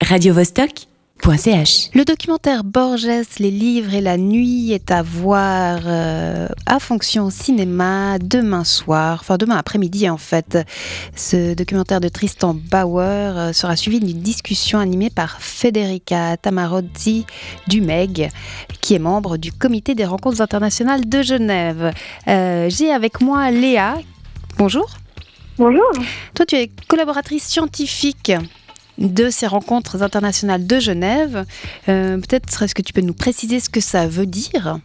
radiovostok.ch. 0.00 1.90
Le 1.94 2.04
documentaire 2.04 2.64
Borges, 2.64 3.06
les 3.38 3.50
livres 3.50 3.94
et 3.94 4.00
la 4.00 4.16
nuit 4.16 4.72
est 4.72 4.90
à 4.90 5.02
voir 5.02 5.80
euh, 5.84 6.48
à 6.66 6.80
fonction 6.80 7.28
cinéma 7.30 8.18
demain 8.18 8.64
soir, 8.64 9.18
enfin 9.20 9.36
demain 9.36 9.56
après-midi 9.56 10.08
en 10.08 10.16
fait. 10.16 10.58
Ce 11.14 11.54
documentaire 11.54 12.00
de 12.00 12.08
Tristan 12.08 12.54
Bauer 12.54 13.02
euh, 13.38 13.52
sera 13.52 13.76
suivi 13.76 14.00
d'une 14.00 14.20
discussion 14.20 14.78
animée 14.78 15.10
par 15.10 15.40
Federica 15.40 16.36
Tamarozzi 16.38 17.26
du 17.68 17.82
MEG, 17.82 18.30
qui 18.80 18.94
est 18.94 18.98
membre 18.98 19.36
du 19.36 19.52
comité 19.52 19.94
des 19.94 20.06
rencontres 20.06 20.40
internationales 20.40 21.08
de 21.08 21.22
Genève. 21.22 21.92
Euh, 22.28 22.68
J'ai 22.70 22.92
avec 22.92 23.20
moi 23.20 23.50
Léa. 23.50 23.98
Bonjour. 24.56 24.88
Bonjour. 25.58 25.92
Toi, 26.34 26.46
tu 26.46 26.56
es 26.56 26.70
collaboratrice 26.88 27.44
scientifique 27.44 28.32
de 29.00 29.30
ces 29.30 29.46
rencontres 29.46 30.02
internationales 30.02 30.66
de 30.66 30.78
Genève. 30.78 31.44
Euh, 31.88 32.16
Peut-être 32.18 32.62
est-ce 32.62 32.74
que 32.74 32.82
tu 32.82 32.92
peux 32.92 33.00
nous 33.00 33.14
préciser 33.14 33.60
ce 33.60 33.70
que 33.70 33.80
ça 33.80 34.06
veut 34.06 34.26
dire 34.26 34.78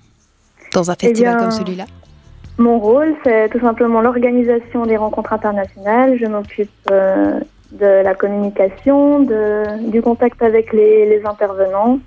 dans 0.74 0.90
un 0.90 0.96
Eh 1.02 1.08
festival 1.08 1.36
bien, 1.36 1.44
comme 1.44 1.52
celui-là? 1.52 1.86
Mon 2.58 2.80
rôle, 2.80 3.16
c'est 3.24 3.50
tout 3.50 3.60
simplement 3.60 4.02
l'organisation 4.02 4.86
des 4.86 4.98
rencontres 4.98 5.34
internationales. 5.34 6.18
Je 6.20 6.26
m'occupe 6.26 6.70
euh, 6.90 7.40
de 7.72 7.86
la 7.86 8.16
communication, 8.16 9.20
de, 9.20 9.90
du 9.92 10.02
contact 10.02 10.42
avec 10.42 10.72
les, 10.72 11.06
les 11.10 11.26
intervenants 11.26 12.00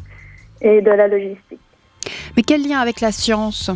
et 0.62 0.80
de 0.80 0.90
la 0.90 1.06
logistique. 1.08 1.60
Mais 2.36 2.42
quel 2.42 2.66
lien 2.66 2.78
avec 2.78 3.00
la 3.00 3.12
science? 3.12 3.70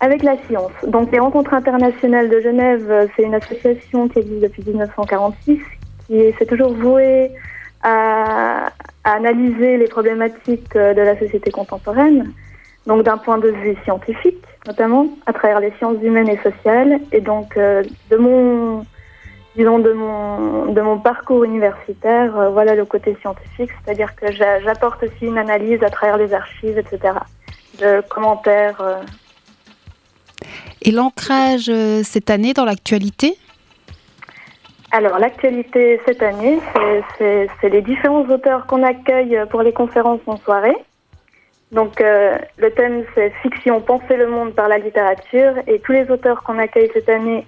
Avec 0.00 0.22
la 0.22 0.36
science. 0.46 0.70
Donc, 0.86 1.10
les 1.10 1.18
rencontres 1.18 1.54
internationales 1.54 2.28
de 2.28 2.40
Genève, 2.40 2.86
euh, 2.90 3.06
c'est 3.16 3.22
une 3.24 3.34
association 3.34 4.08
qui 4.08 4.20
existe 4.20 4.42
depuis 4.42 4.62
1946, 4.64 5.58
qui 6.08 6.32
s'est 6.38 6.46
toujours 6.46 6.72
vouée 6.72 7.30
à, 7.82 8.70
analyser 9.04 9.76
les 9.78 9.86
problématiques 9.86 10.74
euh, 10.76 10.92
de 10.92 11.00
la 11.00 11.18
société 11.18 11.50
contemporaine, 11.50 12.32
donc 12.86 13.04
d'un 13.04 13.16
point 13.16 13.38
de 13.38 13.48
vue 13.48 13.76
scientifique, 13.84 14.44
notamment 14.66 15.06
à 15.26 15.32
travers 15.32 15.60
les 15.60 15.72
sciences 15.78 15.96
humaines 16.02 16.28
et 16.28 16.38
sociales. 16.38 17.00
Et 17.12 17.20
donc, 17.20 17.56
euh, 17.56 17.82
de 18.10 18.16
mon, 18.16 18.84
disons, 19.56 19.78
de 19.78 19.92
mon, 19.92 20.66
de 20.72 20.80
mon 20.80 20.98
parcours 20.98 21.44
universitaire, 21.44 22.36
euh, 22.36 22.48
voilà 22.50 22.74
le 22.74 22.84
côté 22.84 23.16
scientifique, 23.20 23.70
c'est-à-dire 23.84 24.14
que 24.16 24.30
j'a- 24.32 24.60
j'apporte 24.60 25.02
aussi 25.04 25.22
une 25.26 25.38
analyse 25.38 25.82
à 25.82 25.90
travers 25.90 26.18
les 26.18 26.34
archives, 26.34 26.76
etc., 26.78 27.14
de 27.80 28.02
commentaires. 28.08 28.82
Et 30.82 30.90
l'ancrage 30.90 31.70
cette 32.02 32.28
année 32.28 32.52
dans 32.52 32.64
l'actualité? 32.64 33.38
Alors, 34.90 35.18
l'actualité 35.18 36.00
cette 36.06 36.22
année, 36.22 36.58
c'est- 37.18 37.68
les 37.68 37.82
différents 37.82 38.24
auteurs 38.24 38.66
qu'on 38.66 38.82
accueille 38.82 39.38
pour 39.50 39.62
les 39.62 39.72
conférences 39.72 40.20
en 40.26 40.36
soirée. 40.38 40.76
Donc, 41.72 42.00
euh, 42.00 42.38
le 42.56 42.70
thème, 42.70 43.04
c'est 43.14 43.30
Fiction, 43.42 43.82
penser 43.82 44.16
le 44.16 44.28
monde 44.28 44.54
par 44.54 44.68
la 44.68 44.78
littérature. 44.78 45.52
Et 45.66 45.80
tous 45.80 45.92
les 45.92 46.10
auteurs 46.10 46.42
qu'on 46.42 46.58
accueille 46.58 46.90
cette 46.94 47.10
année 47.10 47.46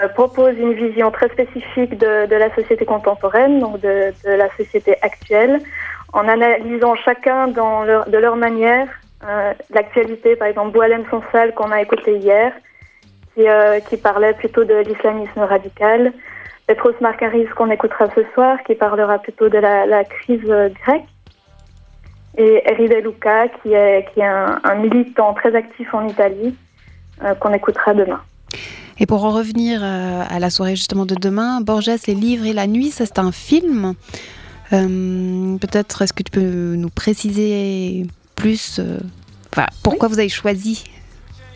euh, 0.00 0.08
proposent 0.08 0.58
une 0.58 0.74
vision 0.74 1.10
très 1.10 1.28
spécifique 1.30 1.98
de, 1.98 2.26
de 2.26 2.36
la 2.36 2.54
société 2.54 2.84
contemporaine, 2.84 3.58
donc 3.58 3.80
de, 3.80 4.12
de 4.24 4.30
la 4.30 4.48
société 4.56 4.96
actuelle, 5.02 5.58
en 6.12 6.28
analysant 6.28 6.94
chacun 6.94 7.48
dans 7.48 7.82
leur, 7.82 8.08
de 8.08 8.18
leur 8.18 8.36
manière 8.36 8.86
euh, 9.26 9.52
l'actualité. 9.70 10.36
Par 10.36 10.46
exemple, 10.46 10.70
Boalem 10.72 11.04
Sonsal, 11.10 11.52
qu'on 11.54 11.72
a 11.72 11.80
écouté 11.80 12.18
hier, 12.18 12.52
qui, 13.34 13.48
euh, 13.48 13.80
qui 13.80 13.96
parlait 13.96 14.34
plutôt 14.34 14.62
de 14.62 14.76
l'islamisme 14.76 15.40
radical. 15.40 16.12
Petros 16.66 16.92
Markaris 17.00 17.46
qu'on 17.56 17.70
écoutera 17.70 18.06
ce 18.14 18.22
soir, 18.34 18.58
qui 18.66 18.74
parlera 18.74 19.18
plutôt 19.18 19.48
de 19.48 19.58
la, 19.58 19.86
la 19.86 20.04
crise 20.04 20.40
euh, 20.48 20.68
grecque. 20.68 21.04
Et 22.38 22.62
Eri 22.70 22.88
De 22.88 22.96
Luca, 22.96 23.48
qui 23.48 23.72
est, 23.72 24.06
qui 24.12 24.20
est 24.20 24.26
un, 24.26 24.60
un 24.62 24.74
militant 24.74 25.32
très 25.34 25.54
actif 25.54 25.94
en 25.94 26.06
Italie, 26.06 26.54
euh, 27.22 27.34
qu'on 27.34 27.52
écoutera 27.52 27.94
demain. 27.94 28.20
Et 28.98 29.06
pour 29.06 29.24
en 29.24 29.30
revenir 29.30 29.80
euh, 29.82 30.22
à 30.28 30.38
la 30.38 30.50
soirée 30.50 30.76
justement 30.76 31.06
de 31.06 31.14
demain, 31.14 31.60
Borges, 31.60 31.90
les 32.06 32.14
livres 32.14 32.46
et 32.46 32.52
la 32.52 32.66
nuit, 32.66 32.90
ça 32.90 33.06
c'est 33.06 33.18
un 33.18 33.32
film. 33.32 33.94
Euh, 34.72 35.56
Peut-être 35.58 36.02
est-ce 36.02 36.12
que 36.12 36.22
tu 36.22 36.30
peux 36.30 36.74
nous 36.74 36.90
préciser 36.90 38.06
plus 38.34 38.80
pourquoi 39.82 40.08
vous 40.08 40.18
avez 40.18 40.28
choisi 40.28 40.84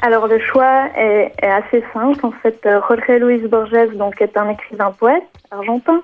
Alors 0.03 0.27
le 0.29 0.39
choix 0.39 0.87
est, 0.97 1.33
est 1.43 1.47
assez 1.47 1.85
simple. 1.93 2.25
En 2.25 2.31
fait, 2.31 2.59
euh, 2.67 2.81
Jorge 2.89 3.21
Luis 3.21 3.47
Borges 3.49 3.95
donc, 3.97 4.21
est 4.23 4.37
un 4.37 4.49
écrivain 4.51 4.93
poète 4.93 5.25
argentin 5.51 6.03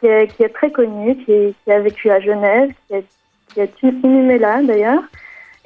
qui 0.00 0.06
est, 0.06 0.28
qui 0.28 0.42
est 0.42 0.48
très 0.48 0.70
connu, 0.70 1.16
qui, 1.16 1.32
est- 1.32 1.54
qui 1.64 1.72
a 1.72 1.80
vécu 1.80 2.10
à 2.10 2.20
Genève, 2.20 2.70
qui 2.88 2.94
est, 2.94 3.68
qui 3.76 3.88
inhumé 3.88 4.38
là 4.38 4.62
d'ailleurs. 4.62 5.02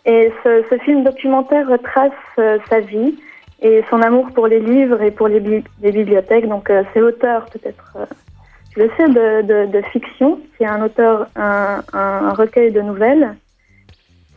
Et 0.06 0.32
ce, 0.42 0.64
ce 0.70 0.78
film 0.78 1.04
documentaire 1.04 1.68
retrace 1.68 2.12
euh, 2.38 2.58
sa 2.68 2.80
vie 2.80 3.18
et 3.62 3.84
son 3.90 4.00
amour 4.02 4.28
pour 4.34 4.46
les 4.46 4.58
livres 4.60 5.00
et 5.02 5.10
pour 5.10 5.28
les 5.28 5.40
bibliothèques. 5.40 6.48
Donc 6.48 6.70
euh, 6.70 6.82
c'est 6.92 7.00
l'auteur 7.00 7.46
peut-être, 7.52 7.92
euh, 7.96 8.06
tu 8.72 8.80
le 8.80 8.90
sais, 8.96 9.08
de, 9.08 9.42
de, 9.42 9.66
de 9.66 9.82
fiction, 9.92 10.40
qui 10.56 10.64
est 10.64 10.66
un 10.68 10.82
auteur, 10.82 11.26
un, 11.36 11.82
un 11.92 12.32
recueil 12.32 12.72
de 12.72 12.80
nouvelles 12.80 13.34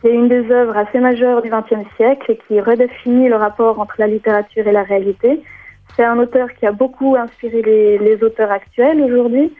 qui 0.04 0.10
est 0.10 0.14
une 0.14 0.28
des 0.28 0.50
œuvres 0.50 0.76
assez 0.76 0.98
majeures 1.00 1.40
du 1.40 1.48
XXe 1.48 1.88
siècle 1.96 2.32
et 2.32 2.38
qui 2.46 2.60
redéfinit 2.60 3.30
le 3.30 3.36
rapport 3.36 3.80
entre 3.80 3.94
la 3.96 4.06
littérature 4.06 4.66
et 4.68 4.72
la 4.72 4.82
réalité. 4.82 5.40
C'est 5.96 6.04
un 6.04 6.18
auteur 6.18 6.48
qui 6.60 6.66
a 6.66 6.72
beaucoup 6.72 7.16
inspiré 7.16 7.62
les, 7.62 7.96
les 7.98 8.22
auteurs 8.22 8.50
actuels 8.50 9.00
aujourd'hui, 9.00 9.50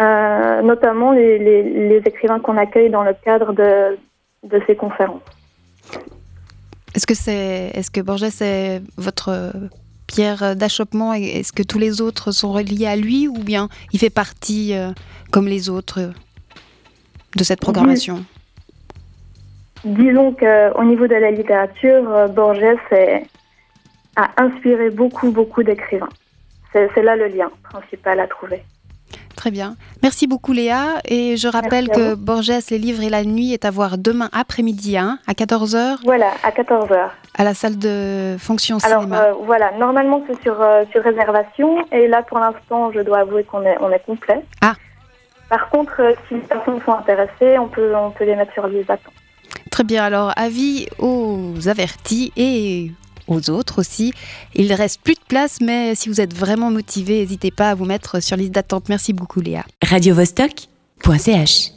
euh, 0.00 0.62
notamment 0.62 1.12
les, 1.12 1.38
les- 1.38 1.88
les 1.90 1.98
écrivains 2.06 2.40
qu'on 2.40 2.56
accueille 2.56 2.88
dans 2.88 3.02
le 3.02 3.12
cadre 3.22 3.52
de, 3.52 3.98
de 4.48 4.62
ces 4.66 4.74
conférences. 4.74 5.20
Est-ce 6.94 7.06
que 7.06 7.14
c'est, 7.14 7.70
est-ce 7.74 7.90
que 7.90 8.00
Borges 8.00 8.22
est 8.40 8.80
votre 8.96 9.52
pierre 10.06 10.56
d'achoppement 10.56 11.12
Est-ce 11.12 11.52
que 11.52 11.62
tous 11.62 11.78
les 11.78 12.00
autres 12.00 12.30
sont 12.32 12.52
reliés 12.52 12.86
à 12.86 12.96
lui 12.96 13.28
ou 13.28 13.34
bien 13.38 13.68
il 13.92 13.98
fait 13.98 14.08
partie, 14.10 14.74
euh, 14.74 14.92
comme 15.30 15.46
les 15.46 15.68
autres, 15.68 16.00
euh, 16.00 16.08
de 17.36 17.44
cette 17.44 17.60
programmation? 17.60 18.24
Disons 19.84 20.32
qu'au 20.32 20.84
niveau 20.84 21.06
de 21.06 21.14
la 21.14 21.30
littérature, 21.30 22.08
euh, 22.10 22.26
Borges 22.28 22.64
a 24.16 24.42
inspiré 24.42 24.90
beaucoup, 24.90 25.30
beaucoup 25.30 25.62
d'écrivains. 25.62 26.08
C'est 26.72 27.02
là 27.02 27.14
le 27.14 27.28
lien 27.28 27.50
principal 27.62 28.18
à 28.18 28.26
trouver. 28.26 28.62
Très 29.36 29.50
bien. 29.50 29.76
Merci 30.02 30.26
beaucoup 30.26 30.52
Léa. 30.52 31.00
Et 31.04 31.36
je 31.36 31.46
rappelle 31.48 31.88
que 31.88 32.14
Borges, 32.14 32.50
les 32.70 32.78
livres 32.78 33.02
et 33.02 33.10
la 33.10 33.24
nuit 33.24 33.52
est 33.52 33.64
à 33.64 33.70
voir 33.70 33.98
demain 33.98 34.28
après-midi 34.32 34.96
hein, 34.96 35.18
à 35.28 35.32
14h 35.32 35.98
Voilà, 36.04 36.30
à 36.42 36.50
14h. 36.50 37.10
à 37.36 37.44
la 37.44 37.54
salle 37.54 37.78
de 37.78 38.36
fonction 38.40 38.78
Alors 38.84 39.02
cinéma. 39.02 39.22
euh, 39.22 39.32
voilà, 39.44 39.72
normalement 39.78 40.22
c'est 40.26 40.40
sur, 40.42 40.60
euh, 40.60 40.84
sur 40.90 41.02
réservation 41.02 41.84
et 41.92 42.08
là 42.08 42.22
pour 42.22 42.38
l'instant 42.38 42.90
je 42.92 43.00
dois 43.00 43.18
avouer 43.18 43.44
qu'on 43.44 43.62
est, 43.62 43.76
on 43.80 43.90
est 43.90 44.04
complet. 44.04 44.40
Ah. 44.62 44.74
Par 45.50 45.68
contre, 45.68 46.00
euh, 46.00 46.12
si 46.28 46.34
les 46.34 46.40
personnes 46.40 46.80
sont 46.84 46.92
intéressées, 46.92 47.58
on 47.58 47.68
peut, 47.68 47.94
on 47.94 48.10
peut 48.10 48.24
les 48.24 48.34
mettre 48.34 48.52
sur 48.54 48.66
liste 48.66 48.88
d'attente. 48.88 49.12
Très 49.74 49.82
bien. 49.82 50.04
Alors, 50.04 50.32
avis 50.36 50.86
aux 51.00 51.52
avertis 51.66 52.32
et 52.36 52.92
aux 53.26 53.50
autres 53.50 53.80
aussi. 53.80 54.12
Il 54.54 54.72
reste 54.72 55.00
plus 55.02 55.14
de 55.14 55.24
place, 55.26 55.58
mais 55.60 55.96
si 55.96 56.08
vous 56.08 56.20
êtes 56.20 56.32
vraiment 56.32 56.70
motivé, 56.70 57.18
n'hésitez 57.18 57.50
pas 57.50 57.70
à 57.70 57.74
vous 57.74 57.84
mettre 57.84 58.22
sur 58.22 58.36
liste 58.36 58.52
d'attente. 58.52 58.88
Merci 58.88 59.12
beaucoup 59.12 59.40
Léa. 59.40 59.64
radiovostok.ch 59.82 61.72